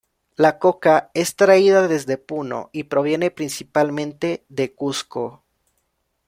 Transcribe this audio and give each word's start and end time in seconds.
La 0.35 0.57
Coca 0.57 1.11
es 1.13 1.35
traída 1.35 1.87
desde 1.87 2.17
Puno 2.17 2.71
y 2.73 2.85
proviene 2.85 3.29
principalmente 3.29 4.47
de 4.49 4.73
Cusco. 4.73 5.45